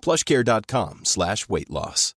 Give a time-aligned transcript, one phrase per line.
[0.00, 2.14] plushcare.com slash weight loss.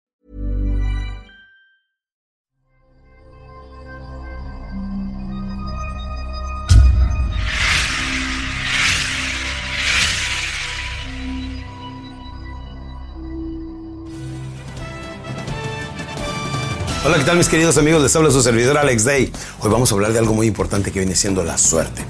[17.06, 18.02] Hola, ¿qué tal mis queridos amigos?
[18.02, 19.30] Les habla su servidor Alex Day.
[19.60, 22.02] Hoy vamos a hablar de algo muy importante que viene siendo la suerte.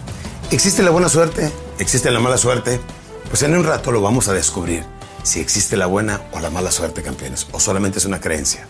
[0.51, 1.51] ¿Existe la buena suerte?
[1.79, 2.79] ¿Existe la mala suerte?
[3.27, 4.85] Pues en un rato lo vamos a descubrir.
[5.23, 8.67] Si existe la buena o la mala suerte, campeones, o solamente es una creencia.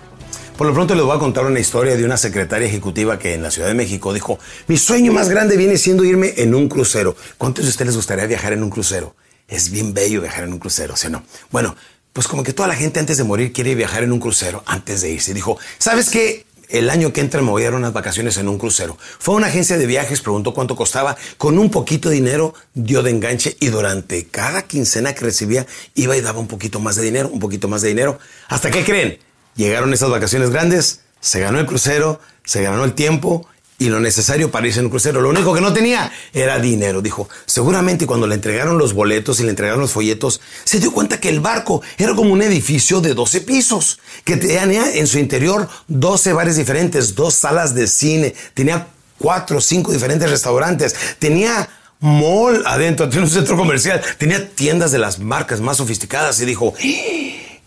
[0.56, 3.42] Por lo pronto les voy a contar una historia de una secretaria ejecutiva que en
[3.42, 4.38] la Ciudad de México dijo,
[4.68, 7.16] mi sueño más grande viene siendo irme en un crucero.
[7.40, 9.16] ¿Cuántos de ustedes les gustaría viajar en un crucero?
[9.48, 11.24] Es bien bello viajar en un crucero, ¿sí o no?
[11.50, 11.76] Bueno,
[12.14, 15.02] pues como que toda la gente antes de morir quiere viajar en un crucero antes
[15.02, 15.34] de irse.
[15.34, 16.46] Dijo, ¿sabes qué?
[16.74, 18.98] El año que entra me voy a unas vacaciones en un crucero.
[19.20, 21.16] Fue a una agencia de viajes, preguntó cuánto costaba.
[21.38, 26.18] Con un poquito de dinero dio de enganche y durante cada quincena que recibía iba
[26.18, 28.18] y daba un poquito más de dinero, un poquito más de dinero.
[28.48, 29.20] ¿Hasta qué creen?
[29.56, 33.48] Llegaron esas vacaciones grandes, se ganó el crucero, se ganó el tiempo
[33.84, 35.22] y lo necesario para irse en un crucero.
[35.22, 37.02] Lo único que no tenía era dinero.
[37.02, 41.20] Dijo, seguramente cuando le entregaron los boletos y le entregaron los folletos, se dio cuenta
[41.20, 45.68] que el barco era como un edificio de 12 pisos, que tenía en su interior
[45.88, 51.70] 12 bares diferentes, dos salas de cine, tenía cuatro o cinco diferentes restaurantes, tenía
[52.00, 56.74] mall adentro, tenía un centro comercial, tenía tiendas de las marcas más sofisticadas y dijo,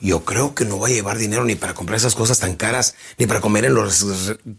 [0.01, 2.95] yo creo que no voy a llevar dinero ni para comprar esas cosas tan caras,
[3.19, 4.05] ni para comer en los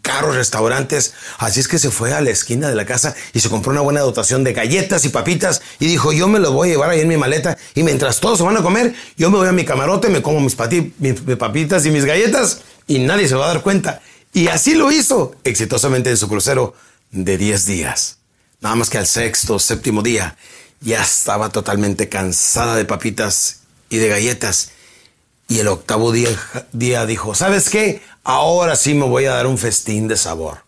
[0.02, 1.14] caros restaurantes.
[1.38, 3.82] Así es que se fue a la esquina de la casa y se compró una
[3.82, 7.02] buena dotación de galletas y papitas y dijo, yo me lo voy a llevar ahí
[7.02, 9.64] en mi maleta y mientras todos se van a comer, yo me voy a mi
[9.64, 10.58] camarote, me como mis,
[11.00, 14.02] mis papitas y mis galletas y nadie se va a dar cuenta.
[14.34, 16.74] Y así lo hizo exitosamente en su crucero
[17.12, 18.18] de 10 días.
[18.60, 20.36] Nada más que al sexto, séptimo día,
[20.82, 24.72] ya estaba totalmente cansada de papitas y de galletas
[25.48, 28.02] y el octavo día, dijo, ¿sabes qué?
[28.24, 30.60] Ahora sí me voy a dar un festín de sabor.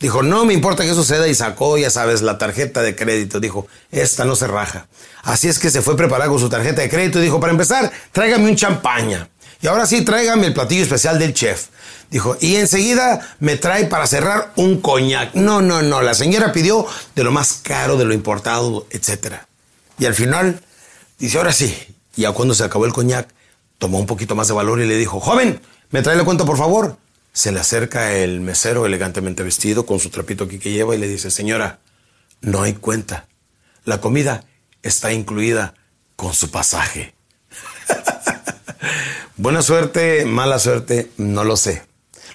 [0.00, 3.40] Dijo, no me importa que suceda y sacó, ya sabes, la tarjeta de crédito.
[3.40, 4.88] Dijo, esta no se raja.
[5.22, 7.90] Así es que se fue preparar con su tarjeta de crédito y dijo, para empezar,
[8.12, 9.28] tráigame un champaña.
[9.62, 11.68] Y ahora sí, tráigame el platillo especial del chef.
[12.10, 15.34] Dijo, y enseguida me trae para cerrar un coñac.
[15.34, 19.36] No, no, no, la señora pidió de lo más caro, de lo importado, etc.
[19.98, 20.60] Y al final,
[21.18, 21.74] dice, ahora sí.
[22.16, 23.28] Y ya cuando se acabó el coñac,
[23.78, 25.60] tomó un poquito más de valor y le dijo, joven,
[25.90, 26.96] ¿me trae la cuenta por favor?
[27.32, 31.08] Se le acerca el mesero elegantemente vestido con su trapito aquí que lleva y le
[31.08, 31.80] dice, señora,
[32.40, 33.26] no hay cuenta.
[33.84, 34.44] La comida
[34.82, 35.74] está incluida
[36.16, 37.14] con su pasaje.
[39.36, 41.82] Buena suerte, mala suerte, no lo sé.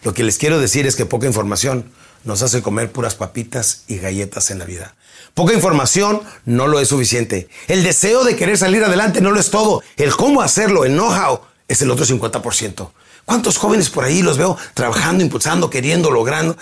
[0.04, 1.86] Lo que les quiero decir es que poca información
[2.24, 4.96] nos hace comer puras papitas y galletas en la vida.
[5.34, 7.50] Poca información no lo es suficiente.
[7.68, 9.82] El deseo de querer salir adelante no lo es todo.
[9.98, 12.92] El cómo hacerlo, el know-how, es el otro 50%.
[13.26, 16.58] ¿Cuántos jóvenes por ahí los veo trabajando, impulsando, queriendo, logrando?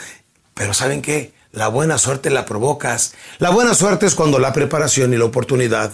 [0.53, 1.33] Pero ¿saben qué?
[1.51, 3.13] La buena suerte la provocas.
[3.39, 5.93] La buena suerte es cuando la preparación y la oportunidad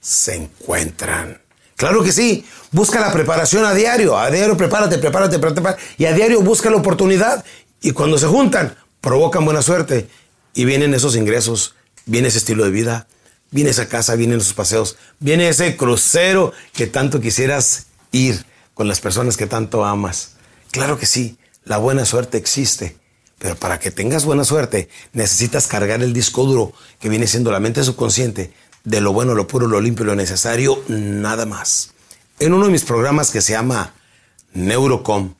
[0.00, 1.41] se encuentran.
[1.76, 2.44] Claro que sí.
[2.70, 4.16] Busca la preparación a diario.
[4.18, 5.82] A diario prepárate, prepárate, prepárate.
[5.98, 7.44] Y a diario busca la oportunidad.
[7.80, 10.08] Y cuando se juntan, provocan buena suerte.
[10.54, 11.74] Y vienen esos ingresos
[12.06, 13.06] viene ese estilo de vida,
[13.50, 18.44] viene esa casa, vienen esos paseos, viene ese crucero que tanto quisieras ir.
[18.74, 20.30] con las personas que tanto amas.
[20.70, 22.96] Claro que sí, la buena suerte existe,
[23.38, 27.60] pero para que tengas buena suerte necesitas cargar el disco duro que viene siendo la
[27.60, 28.50] mente subconsciente
[28.84, 31.90] de lo bueno, lo puro, lo limpio, lo necesario, nada más.
[32.38, 33.94] En uno de mis programas que se llama
[34.54, 35.34] Neurocom,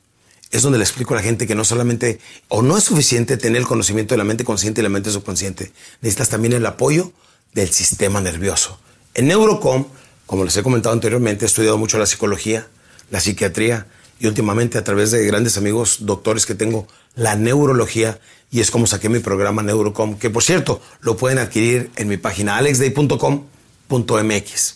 [0.51, 3.59] es donde le explico a la gente que no solamente o no es suficiente tener
[3.59, 7.11] el conocimiento de la mente consciente y la mente subconsciente, necesitas también el apoyo
[7.53, 8.79] del sistema nervioso.
[9.15, 9.87] En Neurocom,
[10.27, 12.67] como les he comentado anteriormente, he estudiado mucho la psicología,
[13.09, 13.87] la psiquiatría
[14.19, 18.19] y últimamente a través de grandes amigos doctores que tengo, la neurología
[18.51, 22.17] y es como saqué mi programa Neurocom, que por cierto lo pueden adquirir en mi
[22.17, 24.75] página alexday.com.mx.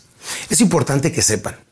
[0.50, 1.67] Es importante que sepan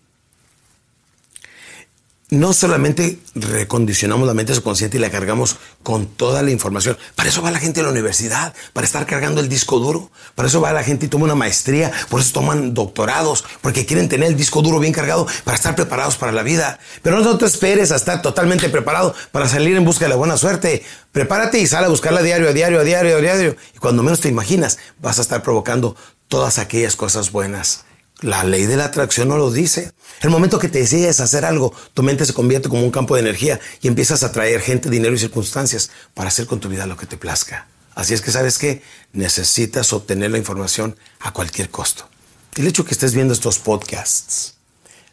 [2.29, 6.97] no solamente recondicionamos la mente subconsciente y la cargamos con toda la información.
[7.13, 10.09] Para eso va la gente a la universidad, para estar cargando el disco duro.
[10.33, 14.09] Para eso va la gente y toma una maestría, por eso toman doctorados, porque quieren
[14.09, 16.79] tener el disco duro bien cargado para estar preparados para la vida.
[17.03, 20.37] Pero no te esperes a estar totalmente preparado para salir en busca de la buena
[20.37, 20.83] suerte.
[21.11, 23.55] Prepárate y sal a buscarla diario, a diario, a diario, a diario.
[23.75, 25.95] Y cuando menos te imaginas, vas a estar provocando
[26.27, 27.85] todas aquellas cosas buenas
[28.21, 29.91] la ley de la atracción no lo dice.
[30.21, 33.21] El momento que te decides hacer algo, tu mente se convierte como un campo de
[33.21, 36.97] energía y empiezas a atraer gente, dinero y circunstancias para hacer con tu vida lo
[36.97, 37.67] que te plazca.
[37.93, 38.81] Así es que sabes que
[39.13, 42.09] necesitas obtener la información a cualquier costo.
[42.55, 44.55] El hecho que estés viendo estos podcasts,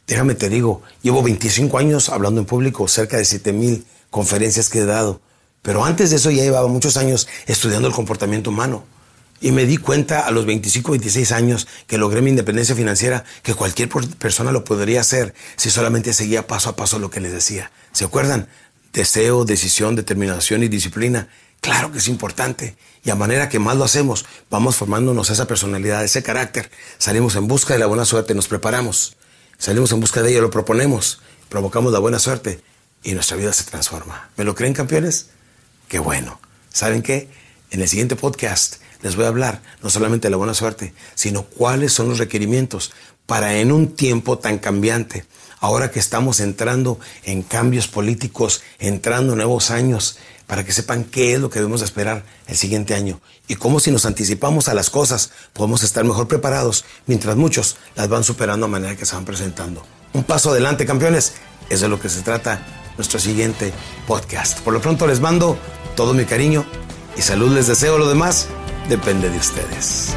[0.07, 4.85] déjame te digo, llevo 25 años hablando en público, cerca de 7000 conferencias que he
[4.85, 5.21] dado,
[5.63, 8.85] pero antes de eso ya llevaba muchos años estudiando el comportamiento humano.
[9.43, 13.55] Y me di cuenta a los 25, 26 años que logré mi independencia financiera, que
[13.55, 17.73] cualquier persona lo podría hacer si solamente seguía paso a paso lo que les decía.
[17.91, 18.47] ¿Se acuerdan?
[18.93, 21.29] Deseo, decisión, determinación y disciplina.
[21.61, 22.77] Claro que es importante.
[23.03, 26.71] Y a manera que más lo hacemos, vamos formándonos esa personalidad, ese carácter.
[26.99, 29.17] Salimos en busca de la buena suerte, nos preparamos.
[29.59, 32.61] Salimos en busca de ella, lo proponemos, provocamos la buena suerte
[33.03, 34.31] y nuestra vida se transforma.
[34.37, 35.31] ¿Me lo creen, campeones?
[35.89, 36.41] Qué bueno.
[36.73, 37.29] ¿Saben qué?
[37.73, 41.45] En el siguiente podcast les voy a hablar no solamente de la buena suerte, sino
[41.45, 42.93] cuáles son los requerimientos
[43.25, 45.25] para en un tiempo tan cambiante,
[45.59, 51.33] ahora que estamos entrando en cambios políticos, entrando en nuevos años, para que sepan qué
[51.33, 54.91] es lo que debemos esperar el siguiente año y cómo si nos anticipamos a las
[54.91, 59.25] cosas podemos estar mejor preparados, mientras muchos las van superando a manera que se van
[59.25, 59.83] presentando.
[60.13, 61.33] Un paso adelante, campeones,
[61.71, 62.67] es de lo que se trata
[62.99, 63.73] nuestro siguiente
[64.07, 64.61] podcast.
[64.61, 65.57] Por lo pronto les mando
[65.97, 66.67] todo mi cariño
[67.17, 68.49] y salud les deseo lo demás
[68.89, 70.17] depende de ustedes.